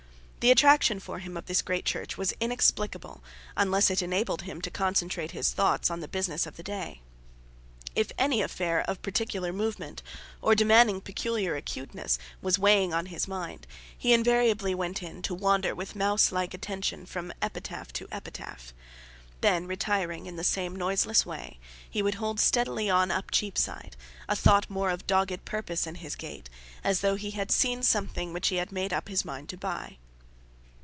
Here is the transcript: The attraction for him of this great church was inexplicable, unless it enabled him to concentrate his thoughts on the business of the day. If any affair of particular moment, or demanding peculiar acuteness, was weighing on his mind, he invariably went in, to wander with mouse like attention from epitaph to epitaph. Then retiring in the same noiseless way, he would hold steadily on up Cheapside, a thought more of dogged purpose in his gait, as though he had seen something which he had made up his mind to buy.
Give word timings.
The 0.43 0.49
attraction 0.49 0.99
for 0.99 1.19
him 1.19 1.37
of 1.37 1.45
this 1.45 1.61
great 1.61 1.85
church 1.85 2.17
was 2.17 2.33
inexplicable, 2.39 3.23
unless 3.55 3.91
it 3.91 4.01
enabled 4.01 4.41
him 4.41 4.59
to 4.63 4.71
concentrate 4.71 5.29
his 5.33 5.51
thoughts 5.53 5.91
on 5.91 5.99
the 5.99 6.07
business 6.07 6.47
of 6.47 6.57
the 6.57 6.63
day. 6.63 7.01
If 7.95 8.11
any 8.17 8.41
affair 8.41 8.81
of 8.87 9.03
particular 9.03 9.53
moment, 9.53 10.01
or 10.41 10.55
demanding 10.55 10.99
peculiar 11.01 11.55
acuteness, 11.55 12.17
was 12.41 12.57
weighing 12.57 12.91
on 12.91 13.05
his 13.13 13.27
mind, 13.27 13.67
he 13.95 14.13
invariably 14.13 14.73
went 14.73 15.03
in, 15.03 15.21
to 15.21 15.35
wander 15.35 15.75
with 15.75 15.95
mouse 15.95 16.31
like 16.31 16.55
attention 16.55 17.05
from 17.05 17.31
epitaph 17.39 17.93
to 17.93 18.07
epitaph. 18.11 18.73
Then 19.41 19.67
retiring 19.67 20.25
in 20.25 20.37
the 20.37 20.43
same 20.43 20.75
noiseless 20.75 21.23
way, 21.23 21.59
he 21.87 22.01
would 22.01 22.15
hold 22.15 22.39
steadily 22.39 22.89
on 22.89 23.11
up 23.11 23.29
Cheapside, 23.29 23.95
a 24.27 24.35
thought 24.35 24.71
more 24.71 24.89
of 24.89 25.05
dogged 25.05 25.45
purpose 25.45 25.85
in 25.85 25.93
his 26.01 26.15
gait, 26.15 26.49
as 26.83 27.01
though 27.01 27.13
he 27.15 27.29
had 27.29 27.51
seen 27.51 27.83
something 27.83 28.33
which 28.33 28.47
he 28.47 28.55
had 28.55 28.71
made 28.71 28.91
up 28.91 29.07
his 29.07 29.23
mind 29.23 29.47
to 29.49 29.57
buy. 29.57 29.97